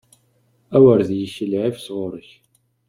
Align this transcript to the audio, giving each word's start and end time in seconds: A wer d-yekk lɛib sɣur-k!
A 0.75 0.77
wer 0.83 0.99
d-yekk 1.09 1.37
lɛib 1.51 1.75
sɣur-k! 1.79 2.29